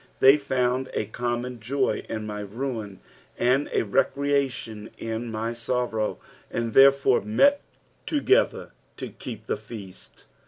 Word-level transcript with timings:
They 0.19 0.35
found 0.35 0.89
a 0.95 1.05
common 1.05 1.59
joy 1.59 2.03
in 2.09 2.25
my 2.25 2.39
ruin, 2.39 3.01
and 3.37 3.69
a 3.71 3.83
recreation 3.83 4.89
in 4.97 5.29
my 5.29 5.53
sorrow, 5.53 6.17
and 6.49 6.73
therefore 6.73 7.21
met 7.21 7.61
together 8.07 8.71
to 8.97 9.09
keep 9.09 9.45
the 9.45 9.57
feast. 9.57 10.25